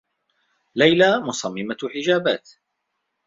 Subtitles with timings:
[0.75, 2.49] ليلى مصمّمة حجابات.